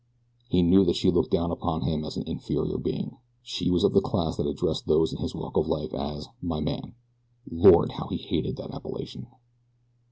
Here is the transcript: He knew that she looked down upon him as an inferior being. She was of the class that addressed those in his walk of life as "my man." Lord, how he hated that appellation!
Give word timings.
He 0.49 0.63
knew 0.63 0.83
that 0.85 0.95
she 0.95 1.11
looked 1.11 1.29
down 1.29 1.51
upon 1.51 1.81
him 1.83 2.03
as 2.03 2.17
an 2.17 2.23
inferior 2.27 2.79
being. 2.79 3.17
She 3.43 3.69
was 3.69 3.83
of 3.83 3.93
the 3.93 4.01
class 4.01 4.35
that 4.37 4.47
addressed 4.47 4.87
those 4.87 5.13
in 5.13 5.19
his 5.19 5.35
walk 5.35 5.55
of 5.55 5.67
life 5.67 5.93
as 5.93 6.27
"my 6.41 6.59
man." 6.59 6.95
Lord, 7.51 7.91
how 7.91 8.07
he 8.07 8.17
hated 8.17 8.55
that 8.57 8.73
appellation! 8.73 9.27